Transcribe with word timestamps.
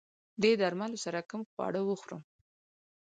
دې 0.41 0.51
درملو 0.61 0.97
سره 1.05 1.19
کوم 1.29 1.41
خواړه 1.51 1.81
وخورم؟ 1.83 2.21